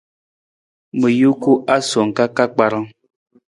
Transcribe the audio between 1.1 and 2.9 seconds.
juku asowang ka ka kparang.